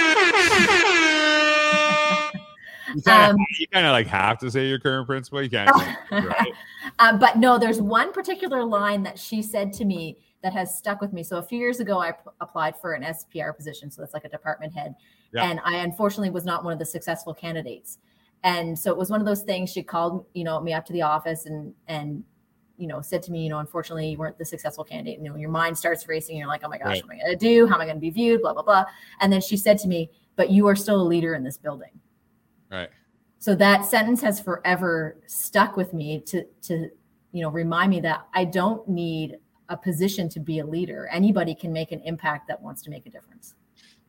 kind 3.03 3.31
of 3.31 3.35
Um, 3.35 3.37
you 3.59 3.67
kind 3.73 3.87
of 3.87 3.93
like 3.93 4.06
have 4.06 4.38
to 4.38 4.50
say 4.50 4.69
your 4.69 4.79
current 4.79 5.06
principal 5.06 5.43
you 5.43 5.50
can't 5.50 5.71
right? 6.11 6.53
um, 6.99 7.19
but 7.19 7.38
no, 7.38 7.59
there's 7.59 7.81
one 7.81 8.12
particular 8.12 8.62
line 8.65 9.03
that 9.03 9.19
she 9.19 9.43
said 9.43 9.73
to 9.75 9.85
me 9.85 10.17
that 10.43 10.53
has 10.53 10.76
stuck 10.76 11.00
with 11.00 11.12
me. 11.15 11.23
So 11.23 11.38
a 11.38 11.43
few 11.43 11.59
years 11.59 11.81
ago, 11.81 11.99
I 12.00 12.12
p- 12.12 12.19
applied 12.43 12.76
for 12.76 12.93
an 12.93 13.03
SPR 13.03 13.56
position, 13.56 13.91
so 13.91 14.03
that's 14.03 14.12
like 14.12 14.26
a 14.26 14.29
department 14.29 14.75
head, 14.75 14.94
Yeah. 15.32 15.49
and 15.50 15.59
I 15.65 15.76
unfortunately 15.79 16.29
was 16.31 16.44
not 16.44 16.62
one 16.65 16.73
of 16.75 16.79
the 16.79 16.85
successful 16.85 17.32
candidates. 17.32 17.97
And 18.44 18.79
so 18.79 18.91
it 18.91 18.96
was 18.96 19.11
one 19.11 19.20
of 19.20 19.26
those 19.26 19.43
things. 19.43 19.70
She 19.73 19.82
called, 19.82 20.26
you 20.35 20.44
know, 20.44 20.61
me 20.61 20.73
up 20.73 20.85
to 20.87 20.93
the 20.93 21.02
office 21.02 21.46
and 21.46 21.75
and 21.88 22.23
you 22.76 22.87
know 22.87 23.00
said 23.00 23.23
to 23.25 23.32
me, 23.32 23.43
you 23.43 23.49
know, 23.49 23.58
unfortunately, 23.58 24.11
you 24.11 24.19
weren't 24.19 24.38
the 24.38 24.44
successful 24.44 24.85
candidate. 24.85 25.19
You 25.19 25.31
know, 25.31 25.37
your 25.37 25.50
mind 25.50 25.76
starts 25.76 26.06
racing. 26.06 26.37
You're 26.37 26.46
like, 26.46 26.61
oh 26.64 26.69
my 26.69 26.79
gosh, 26.79 26.87
Right. 26.87 27.05
what 27.05 27.14
am 27.14 27.19
I 27.20 27.25
going 27.25 27.38
to 27.38 27.44
do? 27.44 27.67
How 27.67 27.75
am 27.76 27.81
I 27.81 27.85
going 27.87 27.96
to 27.96 28.00
be 28.00 28.11
viewed? 28.11 28.43
Blah 28.43 28.52
blah 28.52 28.62
blah. 28.62 28.85
And 29.20 29.32
then 29.32 29.41
she 29.41 29.56
said 29.56 29.79
to 29.79 29.88
me, 29.88 30.11
but 30.37 30.50
you 30.50 30.67
are 30.69 30.76
still 30.76 31.00
a 31.00 31.02
leader 31.02 31.35
in 31.35 31.43
this 31.43 31.56
building. 31.56 31.91
right 32.70 32.91
So 33.38 33.55
that 33.55 33.85
sentence 33.87 34.20
has 34.20 34.41
forever 34.41 35.17
stuck 35.26 35.76
with 35.76 35.94
me 35.94 36.20
to 36.26 36.44
to 36.62 36.90
you 37.33 37.42
know 37.42 37.50
remind 37.50 37.90
me 37.90 38.00
that 38.00 38.26
I 38.35 38.45
don't 38.45 38.87
need 38.88 39.38
a 39.71 39.76
position 39.76 40.28
to 40.28 40.40
be 40.40 40.59
a 40.59 40.66
leader. 40.66 41.09
Anybody 41.11 41.54
can 41.54 41.73
make 41.73 41.90
an 41.92 42.00
impact 42.04 42.47
that 42.49 42.61
wants 42.61 42.83
to 42.83 42.90
make 42.90 43.07
a 43.07 43.11
difference. 43.11 43.54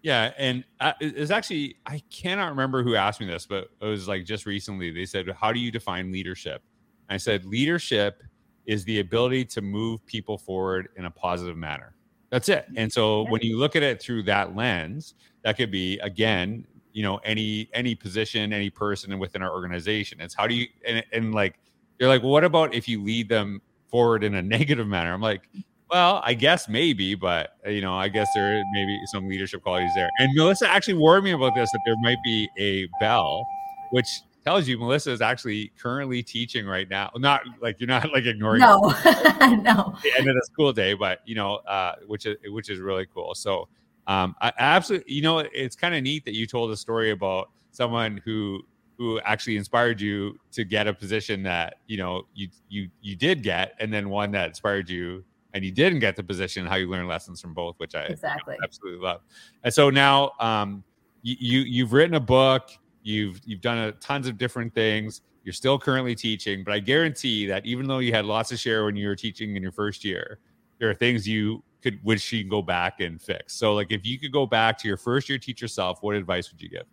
Yeah, 0.05 0.33
and 0.37 0.63
uh, 0.79 0.93
it- 1.01 1.17
it's 1.17 1.31
actually 1.31 1.77
I 1.87 1.99
cannot 2.11 2.49
remember 2.49 2.83
who 2.83 2.93
asked 2.95 3.19
me 3.19 3.25
this, 3.25 3.47
but 3.47 3.69
it 3.81 3.85
was 3.85 4.07
like 4.07 4.23
just 4.25 4.45
recently. 4.45 4.91
They 4.91 5.05
said, 5.05 5.27
"How 5.31 5.51
do 5.51 5.59
you 5.59 5.71
define 5.71 6.11
leadership?" 6.11 6.61
I 7.09 7.17
said, 7.17 7.43
"Leadership 7.43 8.21
is 8.67 8.85
the 8.85 8.99
ability 8.99 9.45
to 9.45 9.61
move 9.63 10.05
people 10.05 10.37
forward 10.37 10.89
in 10.95 11.05
a 11.05 11.11
positive 11.11 11.57
manner." 11.57 11.95
That's 12.29 12.49
it. 12.49 12.67
And 12.75 12.93
so 12.93 13.23
when 13.29 13.41
you 13.41 13.57
look 13.57 13.75
at 13.75 13.81
it 13.81 13.99
through 13.99 14.23
that 14.23 14.55
lens, 14.55 15.15
that 15.43 15.57
could 15.57 15.71
be 15.71 15.97
again, 15.99 16.67
you 16.93 17.01
know, 17.01 17.17
any 17.23 17.69
any 17.73 17.95
position, 17.95 18.53
any 18.53 18.69
person 18.69 19.17
within 19.17 19.41
our 19.41 19.51
organization. 19.51 20.21
It's 20.21 20.35
how 20.35 20.45
do 20.45 20.53
you 20.53 20.67
and 20.85 21.03
and 21.13 21.33
like 21.33 21.57
you're 21.99 22.09
like, 22.09 22.21
well, 22.21 22.31
what 22.31 22.43
about 22.43 22.75
if 22.75 22.87
you 22.87 23.03
lead 23.03 23.27
them 23.29 23.59
forward 23.89 24.23
in 24.23 24.35
a 24.35 24.41
negative 24.55 24.85
manner? 24.87 25.13
I'm 25.13 25.21
like, 25.21 25.49
well, 25.89 26.21
I 26.23 26.33
guess 26.33 26.67
maybe, 26.67 27.15
but 27.15 27.51
uh, 27.65 27.69
you 27.69 27.81
know, 27.81 27.95
I 27.95 28.07
guess 28.09 28.27
there 28.35 28.61
may 28.73 28.85
be 28.85 28.99
some 29.11 29.27
leadership 29.27 29.61
qualities 29.63 29.91
there. 29.95 30.09
And 30.19 30.31
Melissa 30.35 30.69
actually 30.69 30.95
warned 30.95 31.23
me 31.23 31.31
about 31.31 31.55
this 31.55 31.71
that 31.71 31.81
there 31.85 31.95
might 32.01 32.17
be 32.23 32.49
a 32.57 32.87
bell, 32.99 33.45
which 33.91 34.07
tells 34.43 34.67
you 34.67 34.77
Melissa 34.77 35.11
is 35.11 35.21
actually 35.21 35.71
currently 35.81 36.21
teaching 36.23 36.65
right 36.65 36.89
now. 36.89 37.11
Not 37.15 37.41
like 37.61 37.79
you're 37.79 37.87
not 37.87 38.11
like 38.11 38.25
ignoring 38.25 38.61
No, 38.61 38.79
no. 39.41 39.95
the 40.03 40.11
end 40.17 40.27
of 40.29 40.35
the 40.35 40.41
school 40.45 40.73
day, 40.73 40.93
but 40.93 41.19
you 41.25 41.35
know, 41.35 41.55
uh, 41.67 41.95
which 42.07 42.25
is 42.25 42.37
which 42.47 42.69
is 42.69 42.79
really 42.79 43.07
cool. 43.13 43.35
So, 43.35 43.67
um, 44.07 44.35
I 44.41 44.51
absolutely, 44.57 45.13
you 45.13 45.21
know, 45.21 45.39
it's 45.39 45.75
kind 45.75 45.95
of 45.95 46.03
neat 46.03 46.25
that 46.25 46.35
you 46.35 46.45
told 46.47 46.71
a 46.71 46.77
story 46.77 47.11
about 47.11 47.49
someone 47.71 48.21
who 48.25 48.61
who 48.97 49.19
actually 49.21 49.57
inspired 49.57 49.99
you 49.99 50.39
to 50.53 50.63
get 50.63 50.87
a 50.87 50.93
position 50.93 51.43
that 51.43 51.75
you 51.87 51.97
know 51.97 52.23
you 52.33 52.47
you 52.69 52.89
you 53.01 53.15
did 53.15 53.43
get, 53.43 53.75
and 53.79 53.93
then 53.93 54.09
one 54.09 54.31
that 54.31 54.47
inspired 54.47 54.89
you 54.89 55.23
and 55.55 55.63
you 55.63 55.71
didn't 55.71 55.99
get 55.99 56.17
the 56.17 56.23
position. 56.23 56.65
How 56.65 56.75
you 56.75 56.87
learn 56.87 57.07
lessons 57.07 57.39
from 57.39 57.53
both, 57.53 57.79
which 57.79 57.95
I 57.95 58.03
Exactly. 58.03 58.57
absolutely 58.61 58.99
love. 58.99 59.21
And 59.63 59.73
so 59.73 59.89
now, 59.89 60.33
um, 60.39 60.83
you, 61.23 61.35
you 61.39 61.59
you've 61.61 61.93
written 61.93 62.15
a 62.15 62.19
book, 62.19 62.69
you've 63.01 63.39
you've 63.45 63.61
done 63.61 63.77
a, 63.77 63.91
tons 63.93 64.27
of 64.27 64.37
different 64.37 64.75
things. 64.75 65.21
You're 65.45 65.53
still 65.53 65.79
currently 65.79 66.13
teaching, 66.13 66.63
but 66.63 66.73
I 66.73 66.79
guarantee 66.79 67.45
that 67.47 67.65
even 67.65 67.87
though 67.87 67.99
you 67.99 68.11
had 68.11 68.25
lots 68.25 68.49
to 68.49 68.57
share 68.57 68.83
when 68.85 68.95
you 68.95 69.07
were 69.07 69.15
teaching 69.15 69.55
in 69.55 69.63
your 69.63 69.71
first 69.71 70.03
year, 70.03 70.39
there 70.77 70.89
are 70.89 70.93
things 70.93 71.27
you 71.27 71.63
could 71.81 72.03
wish 72.03 72.33
you 72.33 72.41
can 72.41 72.49
go 72.49 72.61
back 72.61 72.99
and 72.99 73.21
fix. 73.21 73.53
So, 73.55 73.73
like 73.73 73.91
if 73.91 74.05
you 74.05 74.19
could 74.19 74.33
go 74.33 74.45
back 74.45 74.77
to 74.79 74.87
your 74.89 74.97
first 74.97 75.29
year 75.29 75.37
teacher 75.37 75.69
self, 75.69 76.03
what 76.03 76.15
advice 76.15 76.51
would 76.51 76.61
you 76.61 76.69
give? 76.69 76.85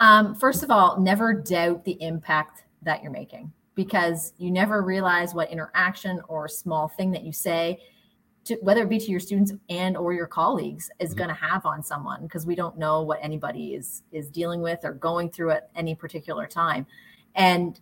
Um, 0.00 0.34
first 0.34 0.62
of 0.62 0.70
all, 0.70 1.00
never 1.00 1.32
doubt 1.32 1.84
the 1.84 1.96
impact 2.02 2.64
that 2.82 3.02
you're 3.02 3.12
making 3.12 3.50
because 3.76 4.32
you 4.38 4.50
never 4.50 4.82
realize 4.82 5.34
what 5.34 5.52
interaction 5.52 6.20
or 6.26 6.48
small 6.48 6.88
thing 6.88 7.12
that 7.12 7.22
you 7.22 7.32
say 7.32 7.78
to, 8.46 8.56
whether 8.62 8.82
it 8.82 8.88
be 8.88 8.98
to 8.98 9.10
your 9.10 9.20
students 9.20 9.52
and 9.68 9.96
or 9.96 10.12
your 10.12 10.26
colleagues 10.26 10.90
is 10.98 11.10
mm-hmm. 11.10 11.18
going 11.18 11.28
to 11.28 11.34
have 11.34 11.64
on 11.66 11.84
someone 11.84 12.22
because 12.22 12.46
we 12.46 12.56
don't 12.56 12.76
know 12.78 13.02
what 13.02 13.20
anybody 13.22 13.74
is 13.74 14.02
is 14.10 14.28
dealing 14.30 14.62
with 14.62 14.80
or 14.82 14.94
going 14.94 15.30
through 15.30 15.50
at 15.50 15.70
any 15.76 15.94
particular 15.94 16.46
time. 16.46 16.86
And 17.36 17.78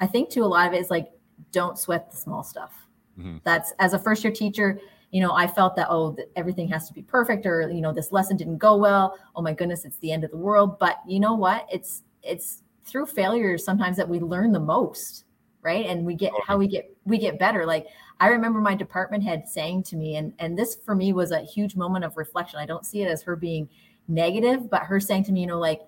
i 0.00 0.06
think 0.06 0.30
to 0.30 0.40
a 0.40 0.46
lot 0.46 0.66
of 0.66 0.72
it 0.72 0.80
is 0.80 0.90
like 0.90 1.10
don't 1.52 1.78
sweat 1.78 2.10
the 2.10 2.16
small 2.16 2.42
stuff. 2.42 2.72
Mm-hmm. 3.18 3.38
that's 3.42 3.72
as 3.80 3.94
a 3.94 3.98
first 3.98 4.22
year 4.22 4.32
teacher 4.32 4.78
you 5.10 5.20
know 5.20 5.32
i 5.32 5.44
felt 5.44 5.74
that 5.74 5.88
oh 5.90 6.16
everything 6.36 6.68
has 6.68 6.86
to 6.86 6.94
be 6.94 7.02
perfect 7.02 7.46
or 7.46 7.68
you 7.68 7.80
know 7.80 7.92
this 7.92 8.12
lesson 8.12 8.36
didn't 8.36 8.58
go 8.58 8.76
well. 8.76 9.18
Oh 9.34 9.42
my 9.42 9.52
goodness 9.52 9.84
it's 9.84 9.98
the 9.98 10.12
end 10.12 10.24
of 10.24 10.30
the 10.30 10.36
world. 10.36 10.78
But 10.78 10.98
you 11.06 11.20
know 11.20 11.34
what? 11.34 11.66
It's 11.70 12.04
it's 12.22 12.62
through 12.88 13.06
failures 13.06 13.64
sometimes 13.64 13.96
that 13.96 14.08
we 14.08 14.20
learn 14.20 14.52
the 14.52 14.60
most 14.60 15.24
right 15.62 15.86
and 15.86 16.04
we 16.04 16.14
get 16.14 16.32
how 16.46 16.56
we 16.56 16.66
get 16.66 16.94
we 17.04 17.18
get 17.18 17.38
better 17.38 17.66
like 17.66 17.86
I 18.20 18.28
remember 18.28 18.60
my 18.60 18.74
department 18.74 19.22
head 19.22 19.48
saying 19.48 19.84
to 19.84 19.96
me, 19.96 20.16
and, 20.16 20.32
and 20.38 20.58
this 20.58 20.76
for 20.84 20.94
me 20.94 21.12
was 21.12 21.30
a 21.30 21.40
huge 21.40 21.76
moment 21.76 22.04
of 22.04 22.16
reflection. 22.16 22.58
I 22.58 22.66
don't 22.66 22.84
see 22.84 23.02
it 23.02 23.08
as 23.08 23.22
her 23.22 23.36
being 23.36 23.68
negative, 24.08 24.68
but 24.68 24.82
her 24.82 24.98
saying 24.98 25.24
to 25.24 25.32
me, 25.32 25.42
you 25.42 25.46
know, 25.46 25.58
like, 25.58 25.82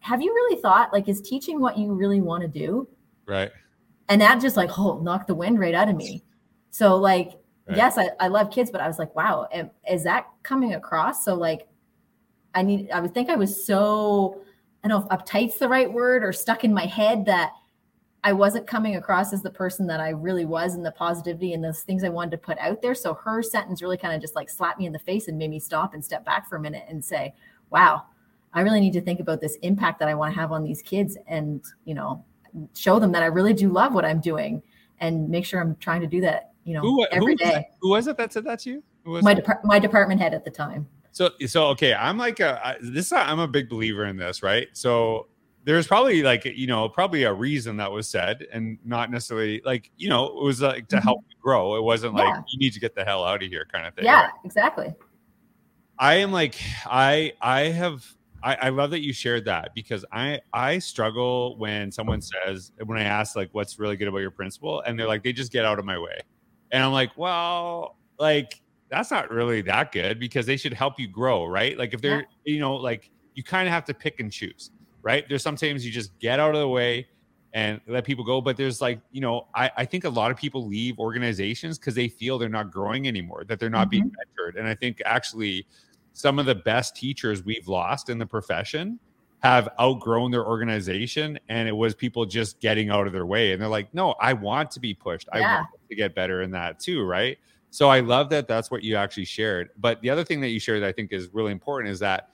have 0.00 0.22
you 0.22 0.32
really 0.32 0.60
thought, 0.60 0.92
like, 0.92 1.08
is 1.08 1.20
teaching 1.20 1.60
what 1.60 1.76
you 1.76 1.92
really 1.94 2.20
want 2.20 2.42
to 2.42 2.48
do? 2.48 2.88
Right. 3.26 3.50
And 4.08 4.20
that 4.20 4.40
just 4.40 4.56
like, 4.56 4.78
oh, 4.78 5.00
knocked 5.00 5.26
the 5.26 5.34
wind 5.34 5.58
right 5.58 5.74
out 5.74 5.88
of 5.88 5.96
me. 5.96 6.22
So, 6.70 6.96
like, 6.96 7.32
right. 7.66 7.76
yes, 7.76 7.98
I, 7.98 8.10
I 8.20 8.28
love 8.28 8.50
kids, 8.50 8.70
but 8.70 8.80
I 8.80 8.86
was 8.86 8.98
like, 8.98 9.14
wow, 9.16 9.48
am, 9.52 9.70
is 9.90 10.04
that 10.04 10.26
coming 10.42 10.74
across? 10.74 11.24
So, 11.24 11.34
like, 11.34 11.66
I 12.54 12.62
need, 12.62 12.90
I 12.90 13.00
would 13.00 13.14
think 13.14 13.30
I 13.30 13.36
was 13.36 13.66
so, 13.66 14.42
I 14.82 14.88
don't 14.88 15.00
know 15.00 15.06
if 15.06 15.20
uptight's 15.20 15.58
the 15.58 15.68
right 15.68 15.90
word 15.90 16.24
or 16.24 16.32
stuck 16.32 16.64
in 16.64 16.74
my 16.74 16.86
head 16.86 17.24
that 17.26 17.52
I 18.24 18.32
wasn't 18.32 18.66
coming 18.66 18.96
across 18.96 19.32
as 19.32 19.42
the 19.42 19.50
person 19.50 19.86
that 19.88 20.00
I 20.00 20.10
really 20.10 20.44
was 20.44 20.74
and 20.74 20.86
the 20.86 20.92
positivity 20.92 21.54
and 21.54 21.62
those 21.62 21.82
things 21.82 22.04
I 22.04 22.08
wanted 22.08 22.30
to 22.32 22.38
put 22.38 22.58
out 22.58 22.80
there. 22.80 22.94
So 22.94 23.14
her 23.14 23.42
sentence 23.42 23.82
really 23.82 23.96
kind 23.96 24.14
of 24.14 24.20
just 24.20 24.36
like 24.36 24.48
slapped 24.48 24.78
me 24.78 24.86
in 24.86 24.92
the 24.92 24.98
face 24.98 25.28
and 25.28 25.36
made 25.36 25.50
me 25.50 25.58
stop 25.58 25.94
and 25.94 26.04
step 26.04 26.24
back 26.24 26.48
for 26.48 26.56
a 26.56 26.60
minute 26.60 26.84
and 26.88 27.04
say, 27.04 27.34
wow, 27.70 28.04
I 28.54 28.60
really 28.60 28.80
need 28.80 28.92
to 28.92 29.00
think 29.00 29.18
about 29.18 29.40
this 29.40 29.56
impact 29.62 29.98
that 30.00 30.08
I 30.08 30.14
want 30.14 30.34
to 30.34 30.40
have 30.40 30.52
on 30.52 30.62
these 30.62 30.82
kids 30.82 31.16
and, 31.26 31.62
you 31.84 31.94
know, 31.94 32.24
show 32.74 32.98
them 33.00 33.10
that 33.12 33.22
I 33.22 33.26
really 33.26 33.54
do 33.54 33.68
love 33.68 33.94
what 33.94 34.04
I'm 34.04 34.20
doing 34.20 34.62
and 35.00 35.28
make 35.28 35.44
sure 35.44 35.60
I'm 35.60 35.74
trying 35.76 36.00
to 36.02 36.06
do 36.06 36.20
that, 36.20 36.52
you 36.64 36.74
know, 36.74 36.80
who, 36.80 37.04
every 37.06 37.32
who 37.32 37.36
day. 37.36 37.68
Who 37.80 37.90
was 37.90 38.06
it 38.06 38.16
that 38.18 38.32
said 38.32 38.44
that 38.44 38.60
to 38.60 38.70
you? 38.70 38.82
my, 39.04 39.36
my 39.64 39.78
department 39.80 40.20
head 40.20 40.34
at 40.34 40.44
the 40.44 40.50
time. 40.50 40.86
So, 41.12 41.30
so 41.46 41.66
okay, 41.68 41.94
I'm 41.94 42.18
like 42.18 42.40
a 42.40 42.60
I, 42.66 42.76
this. 42.80 43.12
I'm 43.12 43.38
a 43.38 43.48
big 43.48 43.68
believer 43.68 44.06
in 44.06 44.16
this, 44.16 44.42
right? 44.42 44.68
So 44.72 45.28
there's 45.64 45.86
probably 45.86 46.22
like 46.22 46.44
you 46.44 46.66
know 46.66 46.88
probably 46.88 47.22
a 47.24 47.32
reason 47.32 47.76
that 47.76 47.90
was 47.90 48.08
said 48.08 48.46
and 48.52 48.78
not 48.84 49.10
necessarily 49.10 49.60
like 49.64 49.90
you 49.96 50.08
know 50.08 50.26
it 50.26 50.44
was 50.44 50.60
like 50.60 50.88
to 50.88 51.00
help 51.00 51.20
mm-hmm. 51.20 51.40
grow 51.40 51.76
it 51.76 51.82
wasn't 51.82 52.12
like 52.14 52.26
yeah. 52.26 52.42
you 52.48 52.58
need 52.58 52.72
to 52.72 52.80
get 52.80 52.94
the 52.94 53.04
hell 53.04 53.24
out 53.24 53.42
of 53.42 53.48
here 53.48 53.66
kind 53.70 53.86
of 53.86 53.94
thing 53.94 54.04
yeah 54.04 54.22
right? 54.22 54.32
exactly 54.44 54.92
i 55.98 56.14
am 56.14 56.32
like 56.32 56.56
i 56.86 57.32
i 57.40 57.62
have 57.62 58.04
I, 58.44 58.56
I 58.56 58.68
love 58.70 58.90
that 58.90 59.02
you 59.02 59.12
shared 59.12 59.44
that 59.44 59.72
because 59.74 60.04
i 60.10 60.40
i 60.52 60.78
struggle 60.78 61.56
when 61.58 61.92
someone 61.92 62.20
says 62.20 62.72
when 62.84 62.98
i 62.98 63.04
ask 63.04 63.36
like 63.36 63.50
what's 63.52 63.78
really 63.78 63.96
good 63.96 64.08
about 64.08 64.18
your 64.18 64.32
principal 64.32 64.80
and 64.80 64.98
they're 64.98 65.06
like 65.06 65.22
they 65.22 65.32
just 65.32 65.52
get 65.52 65.64
out 65.64 65.78
of 65.78 65.84
my 65.84 65.98
way 65.98 66.18
and 66.72 66.82
i'm 66.82 66.92
like 66.92 67.16
well 67.16 67.96
like 68.18 68.61
that's 68.92 69.10
not 69.10 69.28
really 69.30 69.60
that 69.62 69.90
good 69.90 70.20
because 70.20 70.46
they 70.46 70.56
should 70.56 70.72
help 70.72 71.00
you 71.00 71.08
grow 71.08 71.46
right 71.46 71.76
like 71.76 71.92
if 71.92 72.00
they're 72.00 72.20
yeah. 72.44 72.54
you 72.54 72.60
know 72.60 72.76
like 72.76 73.10
you 73.34 73.42
kind 73.42 73.66
of 73.66 73.72
have 73.72 73.84
to 73.84 73.94
pick 73.94 74.20
and 74.20 74.30
choose 74.30 74.70
right? 75.02 75.28
There's 75.28 75.42
sometimes 75.42 75.84
you 75.84 75.92
just 75.92 76.16
get 76.18 76.40
out 76.40 76.54
of 76.54 76.60
the 76.60 76.68
way 76.68 77.06
and 77.52 77.80
let 77.86 78.04
people 78.04 78.24
go. 78.24 78.40
But 78.40 78.56
there's 78.56 78.80
like, 78.80 79.00
you 79.10 79.20
know, 79.20 79.48
I, 79.54 79.70
I 79.76 79.84
think 79.84 80.04
a 80.04 80.08
lot 80.08 80.30
of 80.30 80.36
people 80.36 80.66
leave 80.66 80.98
organizations 80.98 81.78
because 81.78 81.94
they 81.94 82.08
feel 82.08 82.38
they're 82.38 82.48
not 82.48 82.70
growing 82.70 83.06
anymore, 83.06 83.44
that 83.48 83.58
they're 83.58 83.68
not 83.68 83.90
mm-hmm. 83.90 83.90
being 83.90 84.10
mentored. 84.10 84.58
And 84.58 84.66
I 84.66 84.74
think 84.74 85.02
actually 85.04 85.66
some 86.14 86.38
of 86.38 86.46
the 86.46 86.54
best 86.54 86.96
teachers 86.96 87.44
we've 87.44 87.68
lost 87.68 88.08
in 88.08 88.18
the 88.18 88.26
profession 88.26 88.98
have 89.40 89.68
outgrown 89.80 90.30
their 90.30 90.46
organization 90.46 91.36
and 91.48 91.68
it 91.68 91.72
was 91.72 91.96
people 91.96 92.24
just 92.24 92.60
getting 92.60 92.90
out 92.90 93.08
of 93.08 93.12
their 93.12 93.26
way 93.26 93.50
and 93.50 93.60
they're 93.60 93.68
like 93.68 93.92
no 93.92 94.14
i 94.20 94.32
want 94.32 94.70
to 94.70 94.78
be 94.78 94.94
pushed 94.94 95.28
yeah. 95.34 95.40
i 95.40 95.56
want 95.56 95.68
to 95.90 95.96
get 95.96 96.14
better 96.14 96.42
in 96.42 96.50
that 96.52 96.78
too 96.78 97.02
right 97.02 97.38
so 97.72 97.88
i 97.88 97.98
love 97.98 98.30
that 98.30 98.46
that's 98.46 98.70
what 98.70 98.84
you 98.84 98.94
actually 98.94 99.24
shared 99.24 99.70
but 99.78 100.00
the 100.02 100.08
other 100.08 100.22
thing 100.22 100.40
that 100.40 100.48
you 100.48 100.60
shared 100.60 100.80
that 100.80 100.88
i 100.88 100.92
think 100.92 101.12
is 101.12 101.28
really 101.32 101.50
important 101.50 101.90
is 101.90 101.98
that 101.98 102.28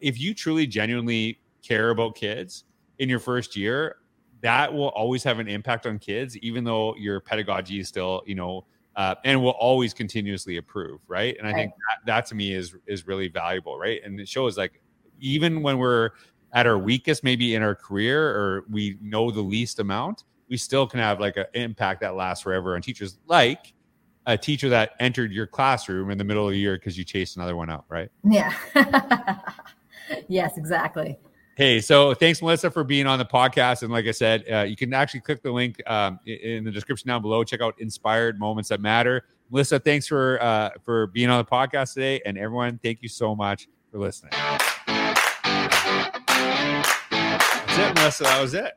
if 0.00 0.18
you 0.18 0.32
truly 0.32 0.66
genuinely 0.66 1.38
care 1.62 1.90
about 1.90 2.14
kids 2.14 2.64
in 2.98 3.08
your 3.08 3.18
first 3.18 3.56
year, 3.56 3.96
that 4.40 4.72
will 4.72 4.88
always 4.88 5.22
have 5.24 5.38
an 5.38 5.48
impact 5.48 5.86
on 5.86 5.98
kids, 5.98 6.36
even 6.38 6.64
though 6.64 6.94
your 6.96 7.20
pedagogy 7.20 7.80
is 7.80 7.88
still, 7.88 8.22
you 8.26 8.34
know, 8.34 8.66
uh, 8.96 9.14
and 9.24 9.42
will 9.42 9.50
always 9.50 9.92
continuously 9.92 10.56
improve, 10.56 11.00
right? 11.08 11.36
And 11.38 11.48
I 11.48 11.50
right. 11.50 11.56
think 11.56 11.72
that, 11.72 12.06
that 12.06 12.26
to 12.26 12.34
me 12.34 12.52
is 12.52 12.76
is 12.86 13.06
really 13.06 13.28
valuable, 13.28 13.78
right? 13.78 14.00
And 14.04 14.20
it 14.20 14.28
shows 14.28 14.56
like 14.56 14.80
even 15.18 15.62
when 15.62 15.78
we're 15.78 16.10
at 16.52 16.66
our 16.66 16.78
weakest, 16.78 17.24
maybe 17.24 17.54
in 17.54 17.62
our 17.62 17.74
career, 17.74 18.28
or 18.28 18.64
we 18.70 18.98
know 19.00 19.30
the 19.30 19.40
least 19.40 19.80
amount, 19.80 20.24
we 20.48 20.56
still 20.56 20.86
can 20.86 21.00
have 21.00 21.18
like 21.18 21.36
an 21.36 21.46
impact 21.54 22.02
that 22.02 22.14
lasts 22.14 22.44
forever 22.44 22.76
on 22.76 22.82
teachers, 22.82 23.18
like 23.26 23.74
a 24.26 24.38
teacher 24.38 24.68
that 24.70 24.92
entered 25.00 25.32
your 25.32 25.46
classroom 25.46 26.10
in 26.10 26.18
the 26.18 26.24
middle 26.24 26.46
of 26.46 26.52
the 26.52 26.58
year 26.58 26.76
because 26.76 26.96
you 26.96 27.04
chased 27.04 27.36
another 27.36 27.56
one 27.56 27.70
out, 27.70 27.84
right? 27.88 28.10
Yeah. 28.22 28.54
yes, 30.28 30.56
exactly. 30.56 31.18
Hey, 31.56 31.80
so 31.80 32.14
thanks, 32.14 32.42
Melissa, 32.42 32.68
for 32.68 32.82
being 32.82 33.06
on 33.06 33.20
the 33.20 33.24
podcast. 33.24 33.84
And 33.84 33.92
like 33.92 34.06
I 34.06 34.10
said, 34.10 34.44
uh, 34.50 34.62
you 34.62 34.74
can 34.74 34.92
actually 34.92 35.20
click 35.20 35.40
the 35.42 35.52
link 35.52 35.80
um, 35.88 36.18
in 36.26 36.64
the 36.64 36.72
description 36.72 37.06
down 37.08 37.22
below. 37.22 37.44
Check 37.44 37.60
out 37.60 37.76
Inspired 37.78 38.40
Moments 38.40 38.70
That 38.70 38.80
Matter. 38.80 39.26
Melissa, 39.50 39.78
thanks 39.78 40.08
for 40.08 40.42
uh, 40.42 40.70
for 40.82 41.06
being 41.08 41.30
on 41.30 41.38
the 41.38 41.44
podcast 41.44 41.94
today, 41.94 42.20
and 42.26 42.36
everyone, 42.36 42.80
thank 42.82 43.02
you 43.02 43.08
so 43.08 43.36
much 43.36 43.68
for 43.92 43.98
listening. 43.98 44.32
That's 47.12 47.78
it, 47.78 47.94
Melissa. 47.94 48.24
That 48.24 48.40
was 48.40 48.54
it. 48.54 48.74